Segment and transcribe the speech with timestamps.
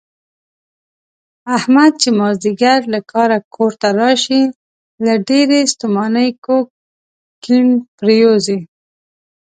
[1.57, 4.43] احمد چې مازدیګر له کاره کورته راشي،
[5.05, 6.65] له ډېرې ستومانۍ کوږ
[7.43, 7.65] کیڼ
[7.97, 8.59] پرېوځي.